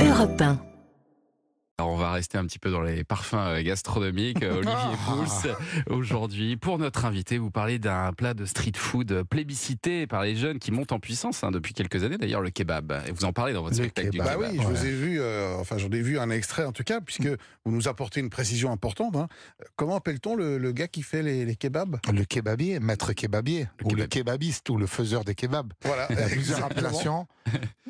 Europe 0.00 0.40
1. 0.40 0.58
Alors 1.80 1.92
on 1.92 1.96
va 1.96 2.10
rester 2.10 2.38
un 2.38 2.44
petit 2.44 2.58
peu 2.58 2.70
dans 2.72 2.80
les 2.82 3.04
parfums 3.04 3.34
euh, 3.36 3.62
gastronomiques. 3.62 4.42
Euh, 4.42 4.54
Olivier 4.56 4.74
Pouls, 5.06 5.94
aujourd'hui, 5.94 6.56
pour 6.56 6.78
notre 6.78 7.04
invité, 7.04 7.38
vous 7.38 7.52
parlez 7.52 7.78
d'un 7.78 8.12
plat 8.12 8.34
de 8.34 8.44
street 8.44 8.72
food 8.76 9.22
plébiscité 9.22 10.08
par 10.08 10.22
les 10.24 10.34
jeunes 10.34 10.58
qui 10.58 10.72
monte 10.72 10.90
en 10.90 10.98
puissance 10.98 11.44
hein, 11.44 11.52
depuis 11.52 11.74
quelques 11.74 12.02
années, 12.02 12.18
d'ailleurs, 12.18 12.40
le 12.40 12.50
kebab. 12.50 13.00
Et 13.06 13.12
vous 13.12 13.24
en 13.24 13.32
parlez 13.32 13.52
dans 13.52 13.62
votre 13.62 13.76
Le 13.76 13.84
spectacle 13.84 14.10
du 14.10 14.18
kebab. 14.18 14.40
Bah 14.40 14.48
oui, 14.50 14.58
je 14.60 14.66
vous 14.66 14.86
ai 14.86 14.90
vu, 14.90 15.20
euh, 15.20 15.54
enfin 15.56 15.78
j'en 15.78 15.90
ai 15.90 16.00
vu 16.02 16.18
un 16.18 16.30
extrait 16.30 16.64
en 16.64 16.72
tout 16.72 16.82
cas, 16.84 17.00
puisque 17.00 17.28
vous 17.64 17.70
nous 17.72 17.86
apportez 17.86 18.18
une 18.20 18.30
précision 18.30 18.72
importante. 18.72 19.14
hein. 19.14 19.28
Comment 19.76 19.96
appelle-t-on 19.96 20.34
le, 20.34 20.58
le 20.58 20.72
gars 20.72 20.88
qui 20.88 21.02
fait 21.02 21.22
les, 21.22 21.44
les 21.44 21.54
kebabs? 21.54 21.98
Le 22.12 22.24
kebabier, 22.24 22.80
maître 22.80 23.12
kebabier, 23.12 23.68
Le 23.78 23.86
ou 23.86 23.90
le 23.90 24.06
kebab. 24.06 24.08
kebabiste, 24.10 24.68
ou 24.70 24.78
le 24.78 24.86
faiseur 24.88 25.22
des 25.24 25.36
kebabs. 25.36 25.72
Voilà, 25.84 26.08
Il 26.10 26.18
y 26.18 26.22
a 26.22 26.26
plusieurs 26.28 26.64
appellations. 26.64 27.28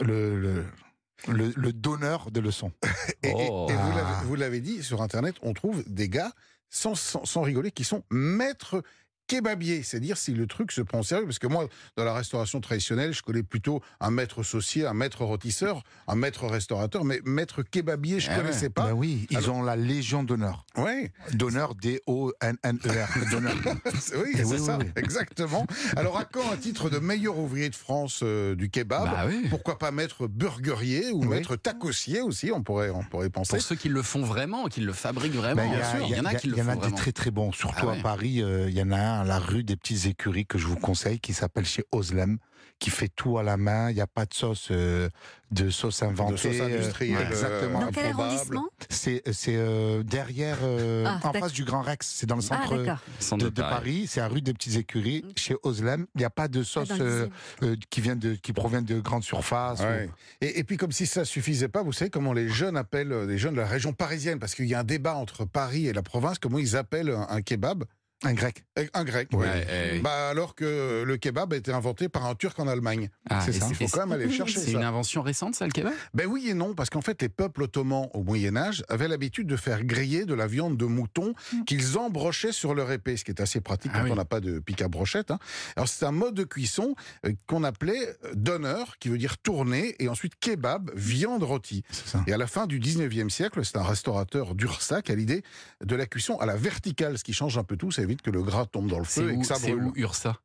Le, 0.00 0.38
le, 0.40 0.64
le, 1.28 1.52
le 1.56 1.72
donneur 1.72 2.30
de 2.30 2.40
leçons. 2.40 2.72
Et, 3.22 3.32
Oh. 3.34 3.66
et 3.70 3.74
vous 3.74 3.90
l'avez- 3.92 4.24
vous 4.26 4.34
l'avez 4.34 4.60
dit, 4.60 4.82
sur 4.82 5.02
Internet, 5.02 5.36
on 5.42 5.52
trouve 5.54 5.82
des 5.86 6.08
gars, 6.08 6.32
sans, 6.70 6.94
sans, 6.94 7.24
sans 7.24 7.42
rigoler, 7.42 7.70
qui 7.70 7.84
sont 7.84 8.02
maîtres 8.10 8.82
kebabiers. 9.36 9.82
C'est-à-dire 9.82 10.16
si 10.16 10.32
le 10.32 10.46
truc 10.46 10.72
se 10.72 10.80
prend 10.82 11.00
au 11.00 11.02
sérieux. 11.02 11.24
Parce 11.24 11.38
que 11.38 11.46
moi, 11.46 11.66
dans 11.96 12.04
la 12.04 12.14
restauration 12.14 12.60
traditionnelle, 12.60 13.12
je 13.14 13.22
connais 13.22 13.42
plutôt 13.42 13.80
un 14.00 14.10
maître 14.10 14.42
saucier, 14.42 14.86
un 14.86 14.94
maître 14.94 15.24
rôtisseur, 15.24 15.82
un 16.08 16.14
maître 16.14 16.46
restaurateur, 16.46 17.04
mais 17.04 17.20
maître 17.24 17.62
kebabier, 17.62 18.20
je 18.20 18.28
Ah 18.30 18.34
ouais. 18.36 18.42
connaissais 18.42 18.70
pas. 18.70 18.86
Ben 18.88 18.92
oui, 18.92 19.26
ils 19.30 19.36
Alors- 19.38 19.56
ont 19.56 19.62
la 19.62 19.76
Légion 19.76 20.22
d'honneur. 20.22 20.64
Ouais. 20.76 21.12
D'honneur, 21.32 21.74
D-O-N-N-E-R. 21.74 23.30
D'honneur. 23.30 23.54
C'est- 24.00 24.16
Oui, 24.16 24.30
Eh 24.34 24.36
c'est 24.38 24.44
oui, 24.44 24.58
ça, 24.58 24.78
oui, 24.78 24.84
oui. 24.86 24.92
exactement. 24.96 25.66
Alors, 25.96 26.18
à 26.18 26.24
quand 26.24 26.50
un 26.52 26.56
titre 26.56 26.90
de 26.90 26.98
meilleur 26.98 27.38
ouvrier 27.38 27.68
de 27.70 27.74
France 27.74 28.20
euh, 28.22 28.54
du 28.54 28.70
kebab 28.70 29.04
Bah 29.04 29.24
oui. 29.26 29.46
Pourquoi 29.50 29.78
pas 29.78 29.90
maître 29.90 30.26
burgerier 30.26 31.10
ou 31.12 31.22
Oui. 31.22 31.28
maître 31.28 31.56
tacossier 31.56 32.20
aussi, 32.20 32.50
on 32.52 32.62
pourrait, 32.62 32.90
on 32.90 33.02
pourrait 33.04 33.30
penser. 33.30 33.56
Pour 33.56 33.62
ceux 33.62 33.76
qui 33.76 33.88
le 33.88 34.02
font 34.02 34.22
vraiment, 34.22 34.66
qui 34.68 34.80
le 34.80 34.92
fabriquent 34.92 35.34
vraiment, 35.34 35.62
Ben, 35.62 35.70
bien 35.76 35.90
sûr, 35.90 36.06
il 36.06 36.16
y 36.16 36.20
en 36.20 36.24
a 36.24 36.34
qui 36.34 36.48
le 36.48 36.54
il 36.56 36.58
y 36.58 36.62
en 36.62 36.72
font 36.74 36.80
a 36.82 36.86
des 36.88 36.94
très 36.94 37.12
très 37.12 37.30
bons. 37.30 37.52
Surtout 37.52 37.86
Ah 37.88 37.92
ouais. 37.92 37.98
à 37.98 38.02
Paris, 38.02 38.42
euh, 38.42 38.68
il 38.68 38.76
y 38.76 38.82
en 38.82 38.90
a 38.92 38.98
un 38.98 39.21
la 39.24 39.38
rue 39.38 39.64
des 39.64 39.76
Petites 39.76 40.06
Écuries 40.06 40.46
que 40.46 40.58
je 40.58 40.66
vous 40.66 40.76
conseille, 40.76 41.20
qui 41.20 41.32
s'appelle 41.34 41.64
chez 41.66 41.84
Oslem, 41.92 42.38
qui 42.78 42.90
fait 42.90 43.08
tout 43.08 43.38
à 43.38 43.42
la 43.42 43.56
main. 43.56 43.90
Il 43.90 43.94
n'y 43.94 44.00
a 44.00 44.06
pas 44.06 44.26
de 44.26 44.34
sauce, 44.34 44.68
euh, 44.70 45.08
de 45.50 45.70
sauce 45.70 46.02
inventée. 46.02 46.32
De 46.32 46.36
sauce 46.36 46.60
euh, 46.60 46.66
industrielle, 46.66 47.26
exactement. 47.28 47.80
euh, 47.82 47.84
Dans 47.84 47.90
quel 47.90 48.06
improbable. 48.06 48.30
arrondissement? 48.32 48.68
C'est 48.90 49.22
c'est, 49.32 49.56
euh, 49.56 50.02
derrière, 50.02 50.58
euh, 50.62 51.04
Ah, 51.06 51.20
en 51.28 51.32
face 51.32 51.52
du 51.52 51.64
Grand 51.64 51.82
Rex. 51.82 52.06
C'est 52.08 52.26
dans 52.26 52.36
le 52.36 52.42
Ah, 52.50 52.98
centre 53.20 53.44
de, 53.44 53.50
de 53.50 53.60
Paris. 53.62 54.06
C'est 54.08 54.20
à 54.20 54.28
rue 54.28 54.42
des 54.42 54.52
Petites 54.52 54.76
Écuries, 54.76 55.24
chez 55.36 55.54
Oslem. 55.62 56.06
Il 56.14 56.18
n'y 56.18 56.24
a 56.24 56.30
pas 56.30 56.48
de 56.48 56.62
sauce 56.62 56.88
euh, 56.98 57.28
euh, 57.62 57.76
qui 57.90 58.00
vient 58.00 58.16
de 58.16 58.34
qui 58.34 58.52
provient 58.52 58.82
de 58.82 58.98
grandes 59.00 59.24
surfaces. 59.24 59.80
Ouais. 59.80 60.08
Et, 60.40 60.58
et 60.58 60.64
puis 60.64 60.76
comme 60.76 60.92
si 60.92 61.06
ça 61.06 61.24
suffisait 61.24 61.68
pas, 61.68 61.82
vous 61.82 61.92
savez 61.92 62.10
comment 62.10 62.32
les 62.32 62.48
jeunes 62.48 62.76
appellent 62.76 63.26
les 63.26 63.38
jeunes 63.38 63.54
de 63.54 63.60
la 63.60 63.66
région 63.68 63.92
parisienne, 63.92 64.38
parce 64.38 64.54
qu'il 64.54 64.66
y 64.66 64.74
a 64.74 64.80
un 64.80 64.84
débat 64.84 65.14
entre 65.14 65.44
Paris 65.44 65.86
et 65.86 65.92
la 65.92 66.02
province, 66.02 66.38
comment 66.38 66.58
ils 66.58 66.76
appellent 66.76 67.10
un, 67.10 67.26
un 67.28 67.42
kebab? 67.42 67.84
Un 68.24 68.32
grec. 68.34 68.64
Euh, 68.78 68.86
Un 68.94 69.04
grec. 69.04 69.28
Ouais, 69.32 69.38
oui. 69.40 69.44
ouais. 69.94 70.00
Bah 70.00 70.28
alors 70.30 70.54
que 70.54 71.02
le 71.06 71.16
kebab 71.16 71.52
a 71.52 71.56
été 71.56 71.72
inventé 71.72 72.08
par 72.08 72.24
un 72.26 72.34
Turc 72.34 72.58
en 72.58 72.68
Allemagne. 72.68 73.10
Ah, 73.28 73.40
c'est 73.44 73.52
ça. 73.52 73.66
Il 73.68 73.74
faut 73.74 73.86
quand 73.88 74.00
même 74.06 74.12
aller 74.12 74.26
le 74.26 74.32
chercher. 74.32 74.60
C'est 74.60 74.72
une 74.72 74.82
invention 74.84 75.22
récente, 75.22 75.54
ça, 75.54 75.66
le 75.66 75.72
kebab? 75.72 75.92
Ben 76.14 76.26
oui 76.26 76.48
et 76.48 76.54
non, 76.54 76.74
parce 76.74 76.90
qu'en 76.90 77.00
fait, 77.02 77.20
les 77.22 77.28
peuples 77.28 77.62
ottomans 77.62 78.08
au 78.14 78.22
Moyen 78.22 78.56
Âge 78.56 78.84
avaient 78.88 79.08
l'habitude 79.08 79.46
de 79.46 79.56
faire 79.56 79.84
griller 79.84 80.24
de 80.24 80.34
la 80.34 80.46
viande 80.46 80.76
de 80.76 80.84
mouton 80.84 81.34
qu'ils 81.66 81.98
embrochaient 81.98 82.52
sur 82.52 82.74
leur 82.74 82.90
épée, 82.92 83.16
ce 83.16 83.24
qui 83.24 83.30
est 83.30 83.40
assez 83.40 83.60
pratique 83.60 83.90
Ah 83.94 83.98
quand 83.98 84.04
oui. 84.04 84.10
on 84.12 84.16
n'a 84.16 84.24
pas 84.24 84.40
de 84.40 84.58
pic 84.58 84.80
à 84.82 84.88
brochette. 84.88 85.30
hein. 85.30 85.38
Alors 85.76 85.88
c'est 85.88 86.04
un 86.06 86.12
mode 86.12 86.34
de 86.34 86.44
cuisson 86.44 86.94
euh, 87.26 87.32
qu'on 87.46 87.64
appelait 87.64 88.16
euh, 88.24 88.32
donneur, 88.34 88.98
qui 88.98 89.08
veut 89.08 89.18
dire 89.18 89.38
tourner, 89.38 89.96
et 89.98 90.08
ensuite 90.08 90.34
kebab, 90.40 90.90
viande 90.94 91.42
rôtie. 91.42 91.82
C'est 91.90 92.06
ça. 92.08 92.24
Et 92.26 92.32
à 92.32 92.36
la 92.38 92.46
fin 92.46 92.66
du 92.66 92.78
19e 92.80 93.28
siècle, 93.30 93.64
c'est 93.64 93.76
un 93.76 93.82
restaurateur 93.82 94.54
d'Ursa 94.54 95.02
qui 95.02 95.12
a 95.12 95.14
l'idée 95.14 95.42
de 95.84 95.96
la 95.96 96.06
cuisson 96.06 96.36
à 96.38 96.46
la 96.46 96.56
verticale, 96.56 97.18
ce 97.18 97.24
qui 97.24 97.32
change 97.32 97.58
un 97.58 97.64
peu 97.64 97.76
tout, 97.76 97.90
ça 97.90 98.02
évite 98.12 98.22
que 98.22 98.30
le 98.30 98.42
gras 98.42 98.66
tombe 98.66 98.88
dans 98.88 98.98
le 98.98 99.04
C'est 99.04 99.22
feu 99.22 99.32
et 99.32 99.38
que 99.38 99.46
ça 99.46 99.54
c'est 99.56 99.72
brûle. 99.72 99.84
où 99.88 99.92
Ursa 99.96 100.36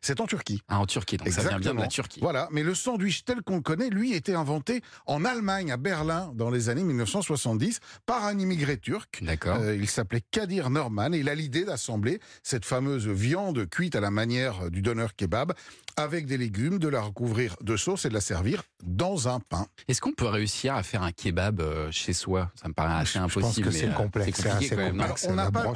C'est 0.00 0.20
en 0.20 0.26
Turquie. 0.26 0.62
Ah, 0.68 0.78
en 0.78 0.86
Turquie, 0.86 1.16
donc 1.16 1.28
ça 1.28 1.40
vient 1.40 1.58
bien 1.58 1.58
de 1.58 1.78
la 1.78 1.84
Exactement. 1.86 1.88
Turquie. 1.88 2.20
Voilà, 2.20 2.48
mais 2.52 2.62
le 2.62 2.74
sandwich 2.74 3.24
tel 3.24 3.42
qu'on 3.42 3.56
le 3.56 3.62
connaît, 3.62 3.90
lui, 3.90 4.12
était 4.14 4.34
inventé 4.34 4.80
en 5.06 5.24
Allemagne, 5.24 5.72
à 5.72 5.76
Berlin, 5.76 6.30
dans 6.34 6.50
les 6.50 6.68
années 6.68 6.84
1970, 6.84 7.80
par 8.06 8.24
un 8.24 8.38
immigré 8.38 8.76
turc. 8.78 9.18
D'accord. 9.22 9.58
Euh, 9.60 9.74
il 9.74 9.88
s'appelait 9.88 10.22
Kadir 10.30 10.70
Norman 10.70 11.12
et 11.12 11.18
il 11.18 11.28
a 11.28 11.34
l'idée 11.34 11.64
d'assembler 11.64 12.20
cette 12.44 12.64
fameuse 12.64 13.08
viande 13.08 13.68
cuite 13.68 13.96
à 13.96 14.00
la 14.00 14.10
manière 14.12 14.70
du 14.70 14.82
donneur 14.82 15.16
kebab 15.16 15.52
avec 15.98 16.26
des 16.26 16.38
légumes, 16.38 16.78
de 16.78 16.88
la 16.88 17.00
recouvrir 17.00 17.56
de 17.62 17.76
sauce 17.76 18.04
et 18.04 18.08
de 18.08 18.14
la 18.14 18.20
servir 18.20 18.62
dans 18.84 19.28
un 19.28 19.40
pain. 19.40 19.66
Est-ce 19.88 20.00
qu'on 20.00 20.12
peut 20.12 20.26
réussir 20.26 20.74
à 20.74 20.82
faire 20.82 21.02
un 21.02 21.12
kebab 21.12 21.60
euh, 21.60 21.88
chez 21.90 22.12
soi? 22.12 22.50
Ça 22.60 22.68
me 22.68 22.74
paraît 22.74 22.94
assez 23.02 23.18
Je 23.18 23.24
pense 23.24 23.36
impossible. 23.36 23.66
que 23.68 23.72
c'est 23.72 23.86
mais, 23.88 23.94
complexe. 23.94 24.46
Alors, 24.46 25.16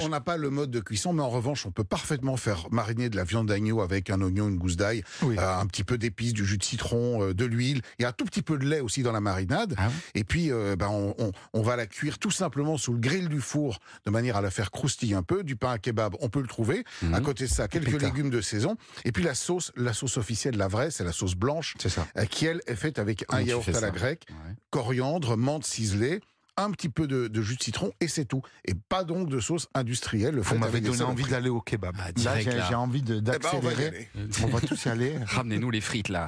on 0.00 0.08
n'a 0.08 0.20
pas, 0.20 0.36
le 0.36 0.50
mode 0.50 0.70
de 0.70 0.80
cuisson, 0.80 1.12
mais 1.12 1.22
en 1.22 1.28
revanche, 1.30 1.66
on 1.66 1.70
peut 1.70 1.84
parfaitement 1.84 2.36
faire 2.36 2.66
mariner 2.70 3.08
de 3.08 3.16
la 3.16 3.24
viande 3.24 3.48
d'agneau 3.48 3.80
avec 3.80 4.10
un 4.10 4.20
oignon, 4.22 4.48
une 4.48 4.56
gousse 4.58 4.76
d'ail, 4.76 5.02
Oui. 5.22 5.36
euh, 5.38 5.56
un 5.58 5.66
petit 5.66 5.84
peu 5.84 5.98
d'épices, 5.98 6.32
du 6.32 6.44
jus 6.46 6.58
de 6.58 6.64
citron, 6.64 7.22
euh, 7.22 7.34
de 7.34 7.44
l'huile, 7.44 7.82
et 7.98 8.04
un 8.04 8.12
tout 8.12 8.24
petit 8.24 8.42
peu 8.42 8.56
de 8.58 8.64
lait 8.64 8.80
aussi 8.80 9.02
dans 9.02 9.12
la 9.12 9.20
marinade. 9.20 9.74
Ah 9.78 9.88
Et 10.14 10.24
puis, 10.24 10.50
euh, 10.50 10.76
ben, 10.76 10.88
on, 10.88 11.14
on- 11.18 11.32
on 11.52 11.62
va 11.62 11.76
la 11.76 11.86
cuire 11.86 12.18
tout 12.18 12.30
simplement 12.30 12.76
sous 12.78 12.92
le 12.92 12.98
grill 13.00 13.28
du 13.28 13.40
four, 13.40 13.78
de 14.06 14.10
manière 14.10 14.36
à 14.36 14.40
la 14.42 14.50
faire 14.50 14.70
croustiller 14.70 15.14
un 15.14 15.22
peu. 15.22 15.42
Du 15.44 15.56
pain 15.56 15.72
à 15.72 15.78
kebab, 15.78 16.14
on 16.20 16.28
peut 16.28 16.40
le 16.40 16.48
trouver. 16.48 16.84
Mhm. 17.02 17.14
À 17.14 17.20
côté 17.20 17.44
de 17.44 17.50
ça, 17.50 17.68
quelques 17.68 17.92
Pétard. 17.92 18.10
légumes 18.14 18.30
de 18.30 18.40
saison. 18.40 18.76
Et 19.04 19.12
puis 19.12 19.22
la 19.22 19.34
sauce, 19.34 19.72
la 19.76 19.92
sauce 19.92 20.11
officielle, 20.18 20.56
la 20.56 20.68
vraie, 20.68 20.90
c'est 20.90 21.04
la 21.04 21.12
sauce 21.12 21.34
blanche, 21.34 21.74
C'est 21.80 21.88
ça. 21.88 22.06
euh, 22.18 22.24
qui 22.26 22.46
elle 22.46 22.60
est 22.66 22.74
faite 22.76 22.98
avec 22.98 23.24
Comment 23.26 23.40
un 23.42 23.44
yaourt 23.44 23.68
à 23.68 23.80
la 23.80 23.90
grecque, 23.90 24.26
Ouais. 24.30 24.54
coriandre, 24.70 25.36
menthe 25.36 25.64
ciselée. 25.64 26.20
Un 26.58 26.70
petit 26.70 26.90
peu 26.90 27.06
de, 27.06 27.28
de 27.28 27.40
jus 27.42 27.56
de 27.56 27.62
citron 27.62 27.92
et 28.00 28.08
c'est 28.08 28.26
tout. 28.26 28.42
Et 28.66 28.74
pas 28.74 29.04
donc 29.04 29.30
de 29.30 29.40
sauce 29.40 29.68
industrielle. 29.74 30.34
Le 30.34 30.42
fait 30.42 30.62
avec 30.62 30.82
des 30.82 30.90
donné 30.90 31.02
envie 31.02 31.24
d'aller 31.24 31.48
au 31.48 31.62
kebab. 31.62 31.94
Ah, 31.98 32.06
là, 32.08 32.12
direct, 32.12 32.50
j'ai 32.50 32.56
là. 32.58 32.66
j'ai 32.68 32.74
envie 32.74 33.00
de- 33.00 33.16
Eh 33.16 33.20
ben, 33.22 33.32
on 33.54 33.60
d'accélérer. 33.60 33.86
aller. 33.86 34.08
on 34.44 34.46
va 34.48 34.60
tous 34.60 34.84
y 34.84 34.88
aller. 34.90 35.14
Ramenez-nous 35.26 35.70
les 35.70 35.80
frites 35.80 36.10
là. 36.10 36.26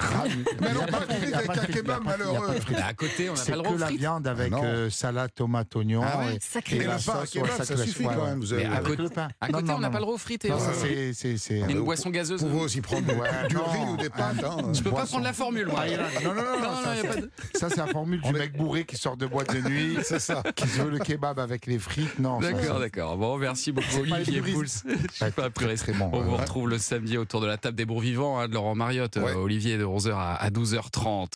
Mais 0.61 0.73
non, 0.73 0.85
pas 0.87 1.01
frites 1.01 1.31
avec 1.33 1.49
un 1.57 1.65
kebab 1.65 2.03
malheureux. 2.03 2.55
à 2.83 2.93
côté, 2.95 3.29
on 3.29 3.33
n'a 3.33 3.39
C'est 3.39 3.51
pas 3.51 3.57
le 3.57 3.61
que 3.63 3.67
droit 3.67 3.77
la 3.77 3.91
viande 3.91 4.27
avec 4.27 4.51
Ah 4.55 4.63
euh, 4.63 4.89
salade, 4.89 5.29
tomate, 5.35 5.75
oignon. 5.75 6.01
Ah 6.03 6.23
et- 6.33 6.39
sacré. 6.41 6.75
et 6.77 6.79
Mais 6.79 6.85
la 6.85 6.97
le 6.97 7.03
pain 7.03 7.11
à 7.13 7.25
sauce, 7.27 7.29
ça 7.63 7.77
suffit 7.77 8.03
quand 8.05 8.25
même. 8.25 8.41
Avec 8.73 8.97
le 8.99 9.09
pain. 9.09 9.27
À 9.39 9.47
côté, 9.49 9.71
on 9.71 9.79
n'a 9.79 9.89
pas 9.91 9.97
le 9.99 10.03
droit 10.05 10.15
aux 10.15 10.17
frites 10.17 10.45
c'est- 11.13 11.37
c'est- 11.37 11.59
une 11.59 11.77
vous- 11.77 11.85
boisson 11.85 12.09
gazeuse. 12.09 12.41
Vous 12.41 12.49
pouvez 12.49 12.63
aussi 12.63 12.81
prendre 12.81 13.05
du 13.05 13.57
riz 13.57 13.79
ou 13.93 13.97
des 13.97 14.09
pâtes. 14.09 14.43
hein. 14.43 14.73
Je 14.73 14.81
peux 14.81 14.89
pas 14.91 15.05
prendre 15.05 15.23
la 15.23 15.33
formule, 15.33 15.67
moi. 15.67 15.85
Non, 16.23 16.33
non, 16.33 16.41
non, 16.41 16.71
ça, 17.53 17.69
c'est- 17.69 17.77
la 17.77 17.85
formule 17.87 18.21
du 18.21 18.27
On 18.27 18.31
mec 18.31 18.57
bourré 18.57 18.85
qui 18.85 18.95
sort 18.97 19.17
de 19.17 19.27
boîte 19.27 19.53
de 19.53 19.61
nuit, 19.69 19.97
C'est 20.19 20.33
ça. 20.33 20.43
qui 20.55 20.65
veut 20.67 20.89
le 20.89 20.99
kebab 20.99 21.39
avec 21.39 21.65
les 21.65 21.77
frites. 21.79 22.19
Non, 22.19 22.41
ça, 22.41 22.51
D'accord, 22.51 22.79
d'accord. 22.79 23.17
Bon, 23.17 23.37
merci 23.37 23.71
beaucoup, 23.71 23.99
Olivier 23.99 24.41
les 24.41 24.51
Pouls. 24.53 24.63
Je 24.85 25.23
suis 25.23 25.31
pas 25.31 25.49
très, 25.49 25.75
très 25.75 25.93
bon. 25.93 26.09
On 26.13 26.21
vous 26.21 26.35
retrouve 26.37 26.69
le 26.69 26.77
samedi 26.77 27.17
autour 27.17 27.41
de 27.41 27.47
la 27.47 27.57
table 27.57 27.75
des 27.75 27.85
bons 27.85 27.99
vivants 27.99 28.39
hein, 28.39 28.47
de 28.47 28.53
Laurent 28.53 28.75
Mariotte, 28.75 29.17
Ouais. 29.17 29.31
euh, 29.31 29.35
Olivier, 29.35 29.77
de 29.77 29.85
11h 29.85 30.13
à 30.15 30.49
12h30. 30.49 31.27